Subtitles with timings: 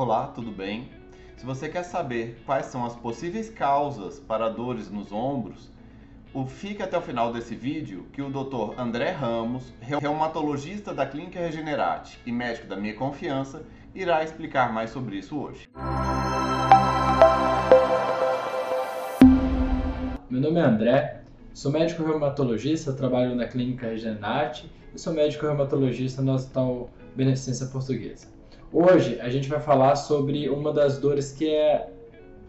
[0.00, 0.90] Olá, tudo bem?
[1.36, 5.72] Se você quer saber quais são as possíveis causas para dores nos ombros,
[6.46, 8.80] fique até o final desse vídeo que o Dr.
[8.80, 15.16] André Ramos, reumatologista da Clínica Regenerate e médico da minha confiança, irá explicar mais sobre
[15.16, 15.68] isso hoje.
[20.30, 21.22] Meu nome é André,
[21.52, 28.37] sou médico reumatologista, trabalho na Clínica Regenerate e sou médico reumatologista no Hospital Beneficência Portuguesa.
[28.70, 31.90] Hoje a gente vai falar sobre uma das dores que é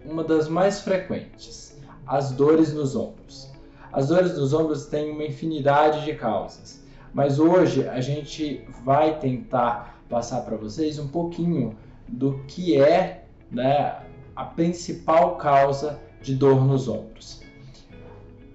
[0.03, 3.49] uma das mais frequentes, as dores nos ombros.
[3.93, 9.97] As dores nos ombros têm uma infinidade de causas, mas hoje a gente vai tentar
[10.09, 14.01] passar para vocês um pouquinho do que é né,
[14.35, 17.41] a principal causa de dor nos ombros.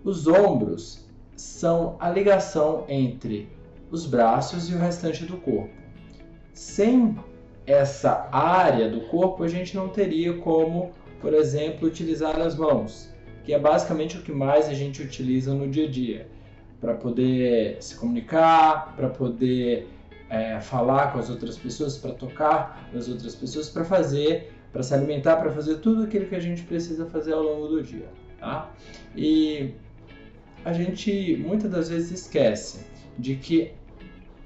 [0.04, 1.02] Os ombros
[1.34, 3.48] são a ligação entre
[3.90, 5.72] os braços e o restante do corpo.
[6.52, 7.16] Sem
[7.66, 13.08] essa área do corpo, a gente não teria como, por exemplo, utilizar as mãos,
[13.44, 16.28] que é basicamente o que mais a gente utiliza no dia a dia,
[16.80, 19.88] para poder se comunicar, para poder
[20.28, 24.92] é, falar com as outras pessoas, para tocar nas outras pessoas, para fazer, para se
[24.92, 28.08] alimentar, para fazer tudo aquilo que a gente precisa fazer ao longo do dia.
[28.38, 28.70] Tá?
[29.16, 29.72] E
[30.64, 32.84] a gente muitas das vezes esquece
[33.18, 33.72] de que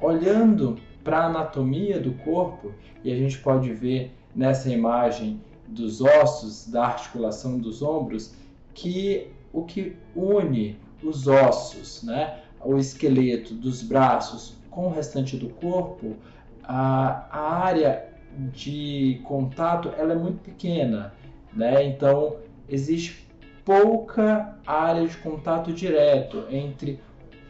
[0.01, 0.79] olhando
[1.09, 2.71] para a anatomia do corpo,
[3.03, 8.35] e a gente pode ver nessa imagem dos ossos, da articulação dos ombros,
[8.75, 15.49] que o que une os ossos, né, o esqueleto dos braços com o restante do
[15.49, 16.15] corpo,
[16.63, 18.07] a, a área
[18.53, 21.15] de contato ela é muito pequena,
[21.55, 21.85] né?
[21.85, 22.37] Então
[22.69, 23.27] existe
[23.65, 27.01] pouca área de contato direto entre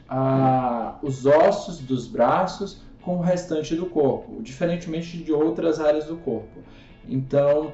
[0.09, 6.19] a, os ossos dos braços com o restante do corpo, diferentemente de outras áreas do
[6.19, 6.61] corpo.
[7.09, 7.73] Então,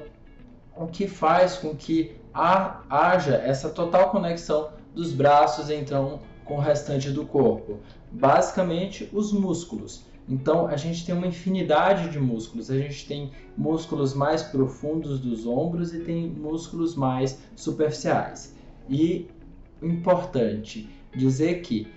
[0.73, 7.11] o que faz com que haja essa total conexão dos braços então com o restante
[7.11, 7.79] do corpo?
[8.09, 10.05] Basicamente, os músculos.
[10.29, 12.71] Então, a gente tem uma infinidade de músculos.
[12.71, 18.55] A gente tem músculos mais profundos dos ombros e tem músculos mais superficiais.
[18.89, 19.27] E
[19.81, 21.87] importante dizer que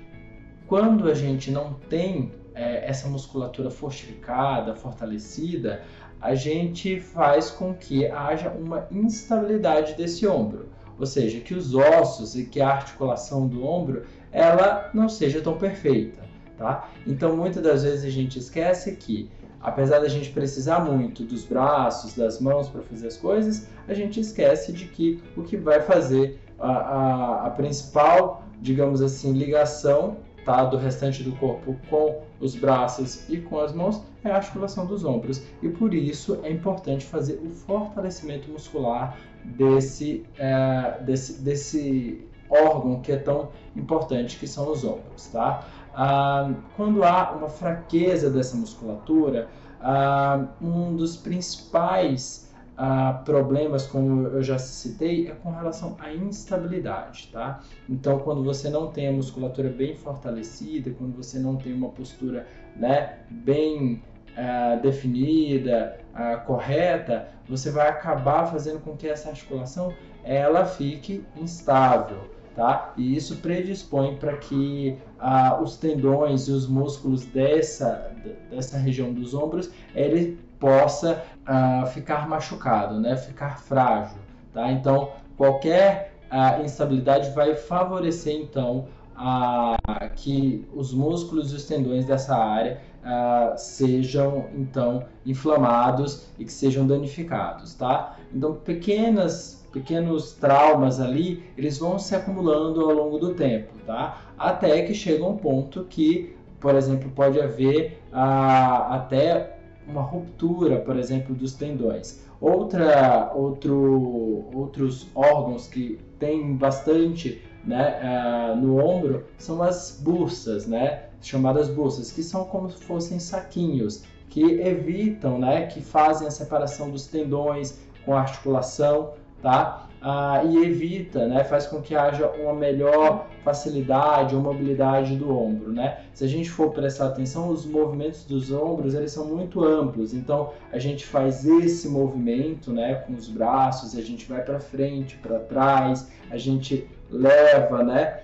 [0.67, 5.83] quando a gente não tem é, essa musculatura fortificada, fortalecida,
[6.21, 12.35] a gente faz com que haja uma instabilidade desse ombro, ou seja, que os ossos
[12.35, 16.21] e que a articulação do ombro ela não seja tão perfeita,
[16.57, 16.91] tá?
[17.07, 19.31] Então muitas das vezes a gente esquece que
[19.61, 24.19] apesar da gente precisar muito dos braços, das mãos para fazer as coisas, a gente
[24.19, 30.65] esquece de que o que vai fazer a, a, a principal, digamos assim, ligação tá,
[30.65, 35.05] do restante do corpo com os braços e com as mãos é a articulação dos
[35.05, 35.43] ombros.
[35.63, 43.13] E por isso é importante fazer o fortalecimento muscular desse, é, desse, desse órgão que
[43.13, 45.27] é tão importante, que são os ombros.
[45.27, 45.67] Tá?
[45.95, 49.49] Ah, quando há uma fraqueza dessa musculatura,
[49.81, 52.48] ah, um dos principais
[52.81, 57.61] ah, problemas, como eu já citei, é com relação à instabilidade, tá?
[57.89, 62.47] Então, quando você não tem a musculatura bem fortalecida, quando você não tem uma postura,
[62.77, 64.01] né, bem
[64.37, 72.31] ah, definida, ah, correta, você vai acabar fazendo com que essa articulação ela fique instável,
[72.55, 72.93] tá?
[72.97, 78.13] E isso predispõe para que ah, os tendões e os músculos dessa,
[78.49, 83.17] dessa região dos ombros, ele possa uh, ficar machucado, né?
[83.17, 84.19] ficar frágil.
[84.53, 84.71] Tá?
[84.73, 92.37] Então, qualquer uh, instabilidade vai favorecer então uh, que os músculos e os tendões dessa
[92.37, 98.17] área uh, sejam então inflamados e que sejam danificados, tá?
[98.33, 104.23] Então pequenas pequenos traumas ali, eles vão se acumulando ao longo do tempo, tá?
[104.39, 109.58] Até que chega um ponto que, por exemplo, pode haver uh, até
[109.89, 112.21] uma ruptura, por exemplo, dos tendões.
[112.41, 121.05] Outra, outro, outros órgãos que tem bastante né, uh, no ombro são as bursas, né,
[121.21, 126.91] chamadas bursas, que são como se fossem saquinhos que evitam, né, que fazem a separação
[126.91, 129.88] dos tendões com a articulação, tá?
[130.01, 135.73] Ah, e evita, né, faz com que haja uma melhor facilidade ou mobilidade do ombro,
[135.73, 135.99] né?
[136.15, 140.53] Se a gente for prestar atenção, os movimentos dos ombros eles são muito amplos, então
[140.73, 145.39] a gente faz esse movimento, né, com os braços, a gente vai para frente, para
[145.41, 148.21] trás, a gente leva, né,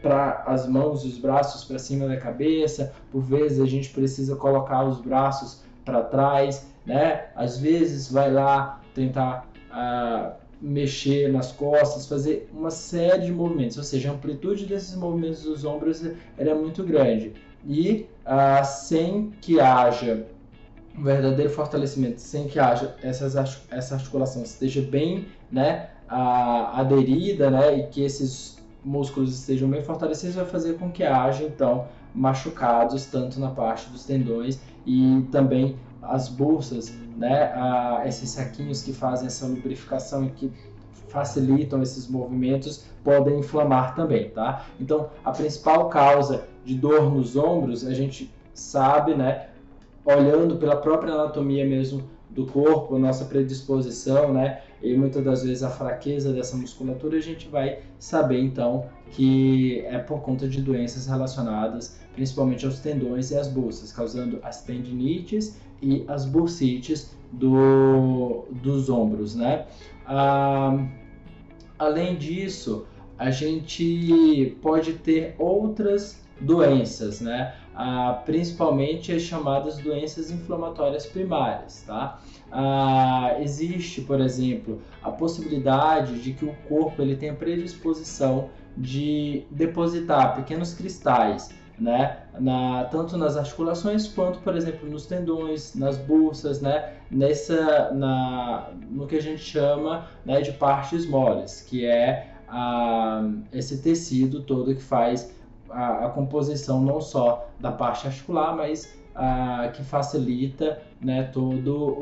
[0.00, 4.36] para as mãos e os braços para cima da cabeça, por vezes a gente precisa
[4.36, 7.26] colocar os braços para trás, né?
[7.34, 13.82] Às vezes vai lá tentar ah, mexer nas costas, fazer uma série de movimentos, ou
[13.82, 16.02] seja, a amplitude desses movimentos dos ombros
[16.36, 17.32] é muito grande.
[17.66, 20.26] E ah, sem que haja
[20.96, 27.78] um verdadeiro fortalecimento, sem que haja essas, essa articulação esteja bem né, a, aderida né,
[27.78, 33.38] e que esses músculos estejam bem fortalecidos, vai fazer com que haja então machucados tanto
[33.38, 39.46] na parte dos tendões e também as bolsas, né, a, esses saquinhos que fazem essa
[39.46, 40.52] lubrificação e que
[41.08, 44.66] facilitam esses movimentos podem inflamar também, tá?
[44.78, 49.48] Então, a principal causa de dor nos ombros, a gente sabe, né,
[50.04, 55.70] olhando pela própria anatomia mesmo do corpo, nossa predisposição, né, e muitas das vezes a
[55.70, 61.98] fraqueza dessa musculatura, a gente vai saber então que é por conta de doenças relacionadas
[62.14, 69.34] principalmente aos tendões e às bolsas, causando as tendinites e as bursites do, dos ombros,
[69.34, 69.66] né?
[70.06, 70.84] Ah,
[71.78, 72.86] além disso,
[73.18, 77.54] a gente pode ter outras doenças, né?
[77.74, 82.20] Ah, principalmente as chamadas doenças inflamatórias primárias, tá?
[82.50, 90.34] Ah, existe, por exemplo, a possibilidade de que o corpo ele tenha predisposição de depositar
[90.36, 91.50] pequenos cristais,
[91.80, 98.68] né, na, tanto nas articulações quanto, por exemplo, nos tendões, nas bolsas, né, nessa, na,
[98.90, 103.22] no que a gente chama né, de partes moles, que é a,
[103.52, 105.34] esse tecido todo que faz
[105.70, 111.94] a, a composição não só da parte articular, mas a, que facilita né, todos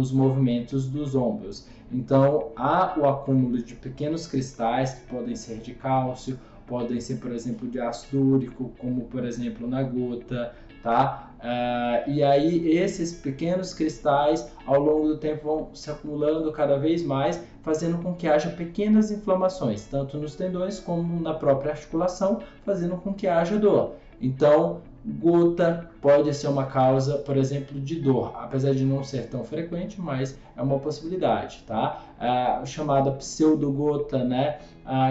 [0.00, 1.68] os movimentos dos ombros.
[1.90, 7.32] Então, há o acúmulo de pequenos cristais que podem ser de cálcio, podem ser, por
[7.32, 11.30] exemplo, de ácido úrico, como por exemplo na gota, tá?
[11.38, 17.02] Uh, e aí esses pequenos cristais ao longo do tempo vão se acumulando cada vez
[17.02, 22.96] mais, fazendo com que haja pequenas inflamações, tanto nos tendões como na própria articulação, fazendo
[22.96, 23.94] com que haja dor.
[24.20, 29.44] Então, gota pode ser uma causa, por exemplo, de dor, apesar de não ser tão
[29.44, 32.02] frequente, mas é uma possibilidade, tá?
[32.18, 34.58] A chamada pseudogota, né,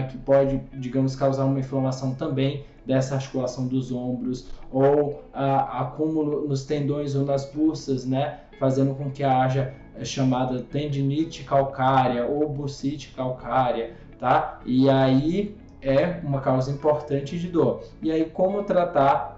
[0.09, 7.15] que pode, digamos, causar uma inflamação também dessa articulação dos ombros, ou acúmulo nos tendões
[7.15, 13.95] ou nas bursas, né, fazendo com que haja a chamada tendinite calcária ou bursite calcária,
[14.19, 14.59] tá?
[14.65, 17.83] E aí é uma causa importante de dor.
[18.01, 19.36] E aí como tratar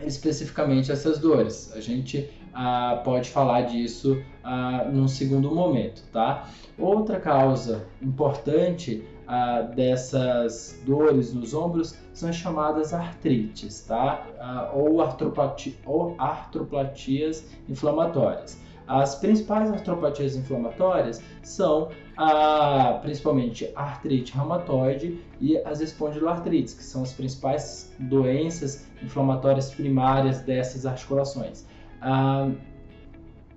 [0.00, 1.72] especificamente essas dores?
[1.74, 6.48] A gente ah, pode falar disso ah, num segundo momento, tá?
[6.78, 14.26] Outra causa importante ah, dessas dores nos ombros são as chamadas artrites, tá?
[14.38, 18.58] Ah, ou, artropati ou artroplatias inflamatórias.
[18.86, 27.02] As principais artropatias inflamatórias são a, principalmente a artrite reumatoide e as espondiloartrites, que são
[27.02, 31.66] as principais doenças inflamatórias primárias dessas articulações.
[32.00, 32.50] Ah,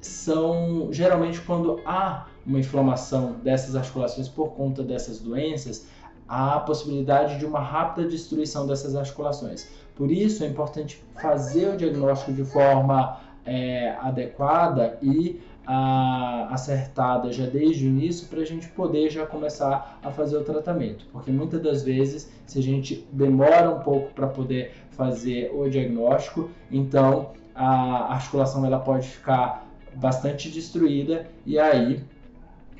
[0.02, 5.88] são geralmente quando há uma inflamação dessas articulações por conta dessas doenças,
[6.28, 9.68] há a possibilidade de uma rápida destruição dessas articulações.
[9.96, 13.20] Por isso é importante fazer o diagnóstico de forma
[13.50, 20.00] é, adequada e a, acertada já desde o início para a gente poder já começar
[20.04, 21.06] a fazer o tratamento.
[21.12, 26.50] Porque muitas das vezes, se a gente demora um pouco para poder fazer o diagnóstico,
[26.72, 32.04] então a articulação ela pode ficar bastante destruída e aí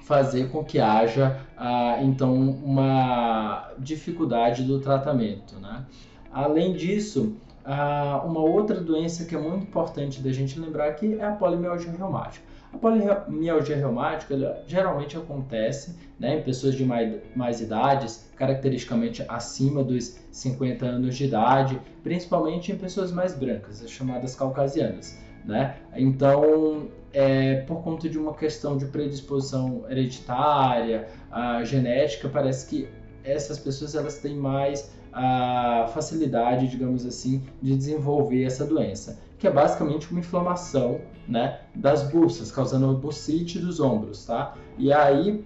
[0.04, 5.56] fazer com que haja ah, então uma dificuldade do tratamento.
[5.60, 5.84] Né?
[6.32, 7.36] Além disso,
[7.66, 11.92] ah, uma outra doença que é muito importante da gente lembrar aqui é a polimialgia
[11.92, 12.46] reumática.
[12.72, 19.84] A polimialgia reumática ela, geralmente acontece né, em pessoas de mais, mais idades, caracteristicamente acima
[19.84, 25.18] dos 50 anos de idade, principalmente em pessoas mais brancas, as chamadas caucasianas.
[25.44, 25.78] Né?
[25.96, 32.90] Então, é, por conta de uma questão de predisposição hereditária, a genética, parece que
[33.24, 39.52] essas pessoas elas têm mais a facilidade, digamos assim, de desenvolver essa doença, que é
[39.52, 44.56] basicamente uma inflamação, né, das bursas, causando a bursite dos ombros, tá?
[44.78, 45.46] E aí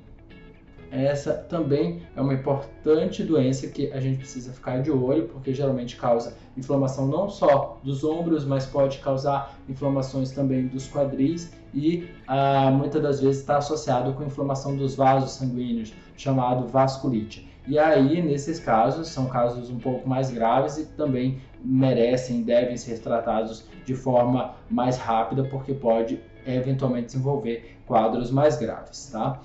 [0.93, 5.95] essa também é uma importante doença que a gente precisa ficar de olho, porque geralmente
[5.95, 12.69] causa inflamação não só dos ombros, mas pode causar inflamações também dos quadris e ah,
[12.69, 17.49] muitas das vezes está associado com inflamação dos vasos sanguíneos, chamado vasculite.
[17.65, 22.99] E aí, nesses casos, são casos um pouco mais graves e também merecem, devem ser
[22.99, 29.41] tratados de forma mais rápida, porque pode eventualmente desenvolver quadros mais graves, tá?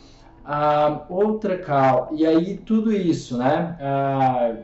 [0.50, 3.76] Ah, outra cal e aí tudo isso, né?
[3.78, 4.57] Ah,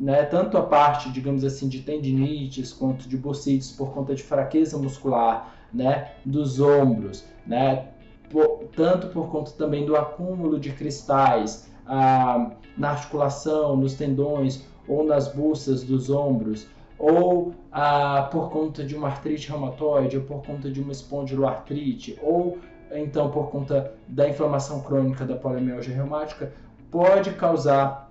[0.00, 4.76] né, tanto a parte, digamos assim, de tendinites quanto de bursites por conta de fraqueza
[4.76, 7.86] muscular, né, dos ombros, né,
[8.30, 15.04] por, tanto por conta também do acúmulo de cristais ah, na articulação, nos tendões ou
[15.04, 16.66] nas buças dos ombros,
[16.98, 22.58] ou ah, por conta de uma artrite reumatoide, ou por conta de uma espondiloartrite, ou
[22.92, 26.52] então por conta da inflamação crônica da poliomielgia reumática,
[26.90, 28.10] pode causar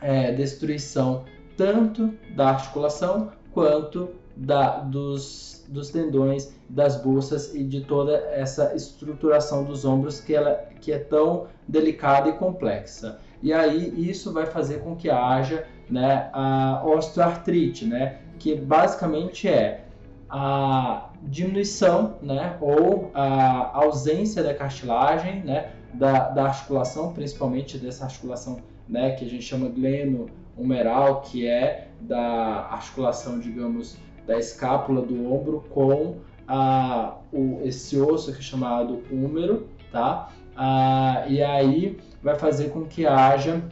[0.00, 1.24] é, destruição
[1.56, 9.64] tanto da articulação quanto da, dos, dos tendões, das buças e de toda essa estruturação
[9.64, 13.18] dos ombros que, ela, que é tão delicada e complexa.
[13.42, 19.84] E aí isso vai fazer com que haja né, a osteoartrite, né, que basicamente é
[20.30, 28.58] a diminuição né, ou a ausência da cartilagem né, da, da articulação, principalmente dessa articulação
[28.88, 33.96] né, que a gente chama gleno humeral, que é da articulação, digamos,
[34.26, 40.30] da escápula do ombro com a, o, esse osso que é chamado húmero, tá?
[40.56, 43.62] Ah, e aí vai fazer com que haja,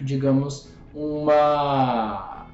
[0.00, 2.46] digamos, uma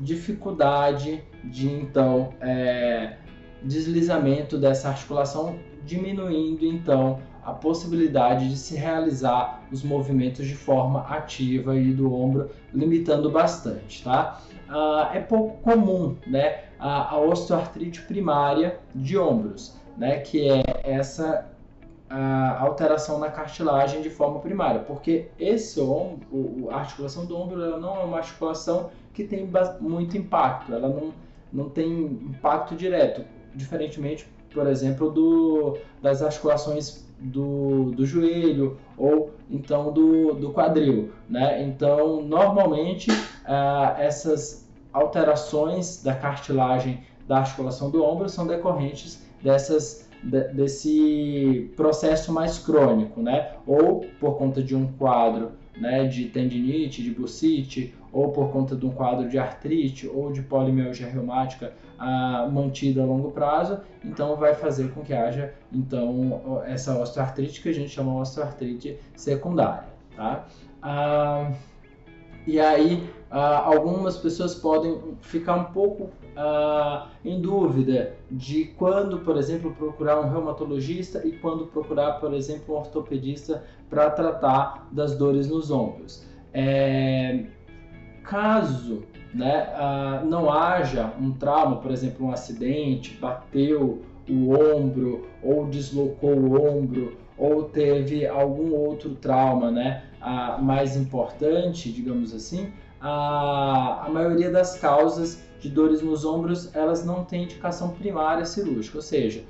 [0.00, 3.16] dificuldade de então é,
[3.62, 11.76] deslizamento dessa articulação, diminuindo então a possibilidade de se realizar os movimentos de forma ativa
[11.76, 14.40] e do ombro, limitando bastante, tá?
[14.68, 21.50] Ah, é pouco comum, né, a, a, osteoartrite primária de ombros, né, que é essa
[22.58, 27.96] alteração na cartilagem de forma primária, porque esse ombro, a articulação do ombro, ela não
[27.96, 29.48] é uma articulação que tem
[29.80, 31.12] muito impacto, ela não,
[31.52, 39.92] não tem impacto direto, diferentemente, por exemplo, do, das articulações do, do joelho ou então
[39.92, 41.12] do, do quadril.
[41.28, 41.62] Né?
[41.62, 43.10] Então, normalmente,
[43.44, 52.56] ah, essas alterações da cartilagem da articulação do ombro são decorrentes dessas desse processo mais
[52.56, 53.54] crônico, né?
[53.66, 58.84] Ou por conta de um quadro né, de tendinite, de bursite, ou por conta de
[58.84, 64.54] um quadro de artrite ou de polimialgia reumática ah, mantida a longo prazo, então vai
[64.54, 70.46] fazer com que haja então essa osteoartrite que a gente chama osteoartrite secundária, tá?
[70.82, 71.52] Ah,
[72.46, 79.36] e aí ah, algumas pessoas podem ficar um pouco ah, em dúvida de quando, por
[79.36, 85.48] exemplo, procurar um reumatologista e quando procurar, por exemplo, um ortopedista para tratar das dores
[85.48, 86.26] nos ombros.
[86.52, 87.44] É,
[88.24, 95.66] caso né, ah, não haja um trauma, por exemplo, um acidente, bateu o ombro ou
[95.66, 104.04] deslocou o ombro ou teve algum outro trauma né, ah, mais importante, digamos assim, a,
[104.06, 109.02] a maioria das causas de dores nos ombros elas não têm indicação primária cirúrgica, ou
[109.02, 109.42] seja,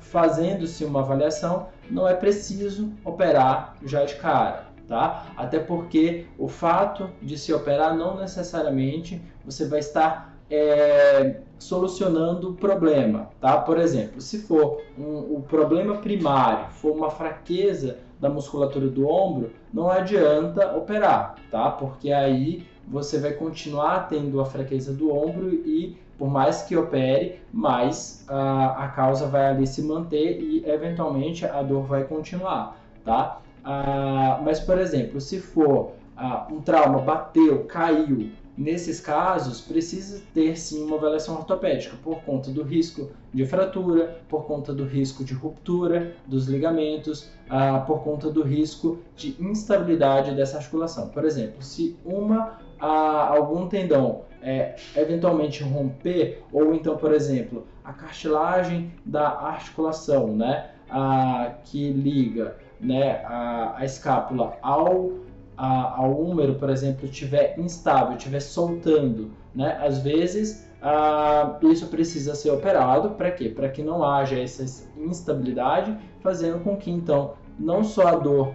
[0.00, 5.32] fazendo-se uma avaliação, não é preciso operar já de cara tá?
[5.36, 12.54] Até porque o fato de se operar não necessariamente você vai estar é, solucionando o
[12.54, 13.58] problema, tá?
[13.58, 19.50] Por exemplo, se for um, o problema primário for uma fraqueza da musculatura do ombro,
[19.72, 21.70] não adianta operar, tá?
[21.70, 27.40] Porque aí você vai continuar tendo a fraqueza do ombro e por mais que opere,
[27.52, 33.41] mais a, a causa vai ali se manter e eventualmente a dor vai continuar, tá?
[33.64, 40.56] Ah, mas, por exemplo, se for ah, um trauma, bateu, caiu, nesses casos precisa ter
[40.58, 45.32] sim uma avaliação ortopédica por conta do risco de fratura, por conta do risco de
[45.32, 51.08] ruptura dos ligamentos, ah, por conta do risco de instabilidade dessa articulação.
[51.08, 57.92] Por exemplo, se uma ah, algum tendão é, eventualmente romper, ou então, por exemplo, a
[57.92, 65.12] cartilagem da articulação, né, a, que liga né, a, a escápula ao,
[65.56, 72.34] a, ao húmero, por exemplo, estiver instável, estiver soltando, né, às vezes a, isso precisa
[72.34, 73.48] ser operado para quê?
[73.48, 78.52] Para que não haja essa instabilidade, fazendo com que então não só a dor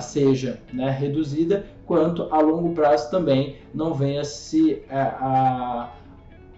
[0.00, 5.90] seja né, reduzida, quanto a longo prazo também não venha se, a,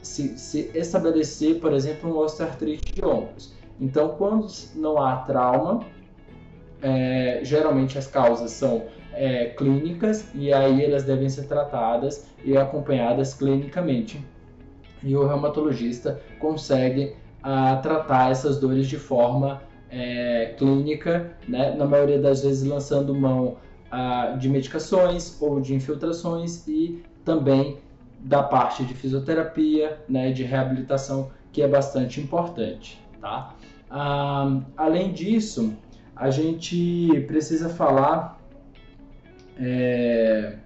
[0.00, 3.52] se, se estabelecer, por exemplo, um osteoartrite de ombros.
[3.80, 5.80] Então, quando não há trauma,
[6.82, 8.84] é, geralmente as causas são
[9.14, 14.24] é, clínicas e aí elas devem ser tratadas e acompanhadas clinicamente.
[15.02, 21.74] E o reumatologista consegue a tratar essas dores de forma é, clínica, né?
[21.74, 23.56] na maioria das vezes lançando mão
[23.90, 27.78] ah, de medicações ou de infiltrações e também
[28.18, 32.98] da parte de fisioterapia, né, de reabilitação, que é bastante importante.
[33.20, 33.54] Tá?
[33.90, 35.76] Ah, além disso,
[36.14, 38.40] a gente precisa falar
[39.58, 40.56] é,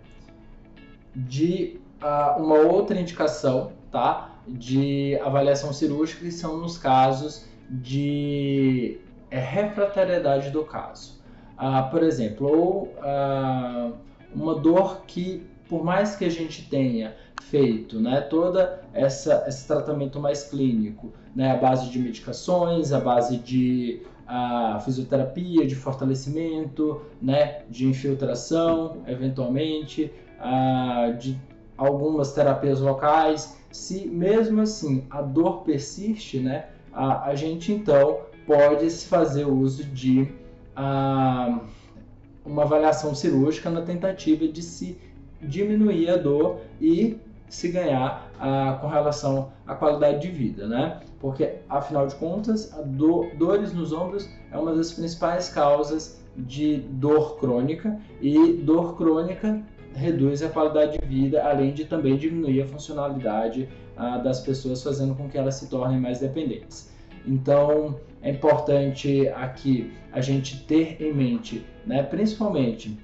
[1.15, 4.31] de uh, uma outra indicação tá?
[4.47, 8.99] de avaliação cirúrgica, que são nos casos de
[9.31, 11.21] é, refratariedade do caso.
[11.59, 13.97] Uh, por exemplo, ou uh,
[14.35, 20.21] uma dor que, por mais que a gente tenha feito né, toda essa, esse tratamento
[20.21, 27.63] mais clínico, né, a base de medicações, a base de a fisioterapia, de fortalecimento, né,
[27.71, 31.39] de infiltração, eventualmente, a, de
[31.77, 33.57] algumas terapias locais.
[33.71, 39.85] Se mesmo assim a dor persiste, né, a, a gente então pode se fazer uso
[39.85, 40.29] de
[40.75, 41.61] a,
[42.45, 44.99] uma avaliação cirúrgica na tentativa de se
[45.41, 47.19] diminuir a dor e
[47.49, 51.01] se ganhar ah, com relação à qualidade de vida, né?
[51.21, 57.39] Porque, afinal de contas, do, dores nos ombros é uma das principais causas de dor
[57.39, 59.63] crônica e dor crônica
[59.95, 65.15] reduz a qualidade de vida, além de também diminuir a funcionalidade ah, das pessoas, fazendo
[65.15, 66.91] com que elas se tornem mais dependentes.
[67.27, 72.99] Então, é importante aqui a gente ter em mente, né, principalmente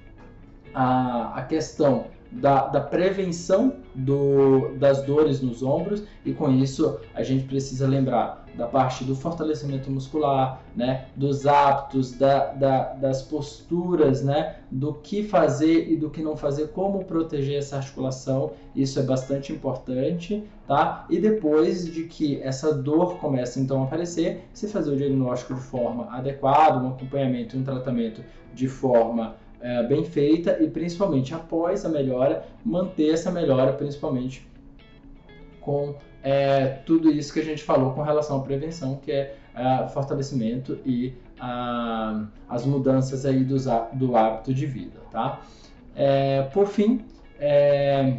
[0.73, 6.03] a, a questão da, da prevenção do, das dores nos ombros.
[6.25, 12.11] E com isso a gente precisa lembrar da parte do fortalecimento muscular, né, dos hábitos,
[12.11, 17.57] da, da, das posturas, né, do que fazer e do que não fazer, como proteger
[17.57, 21.05] essa articulação, isso é bastante importante, tá?
[21.09, 25.61] E depois de que essa dor começa então a aparecer, se fazer o diagnóstico de
[25.61, 28.23] forma adequada, um acompanhamento e um tratamento
[28.53, 34.45] de forma é, bem feita e principalmente após a melhora, manter essa melhora principalmente
[35.61, 39.87] com é, tudo isso que a gente falou com relação à prevenção, que é, é
[39.87, 43.55] fortalecimento e a, as mudanças aí do,
[43.93, 45.41] do hábito de vida, tá?
[45.95, 47.05] É, por fim,
[47.39, 48.17] é,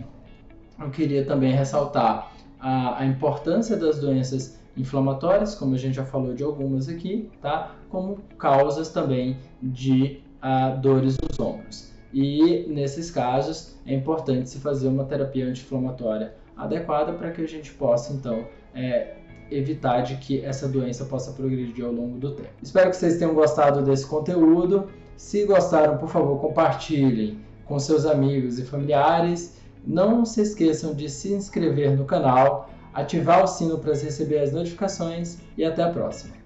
[0.80, 6.34] eu queria também ressaltar a, a importância das doenças inflamatórias, como a gente já falou
[6.34, 7.74] de algumas aqui, tá?
[7.90, 11.92] Como causas também de uh, dores nos ombros.
[12.12, 17.72] E nesses casos é importante se fazer uma terapia anti-inflamatória adequada para que a gente
[17.72, 19.14] possa então é,
[19.50, 22.50] evitar de que essa doença possa progredir ao longo do tempo.
[22.62, 24.88] Espero que vocês tenham gostado desse conteúdo.
[25.16, 29.56] Se gostaram, por favor, compartilhem com seus amigos e familiares.
[29.84, 35.38] Não se esqueçam de se inscrever no canal, ativar o sino para receber as notificações
[35.58, 36.43] e até a próxima.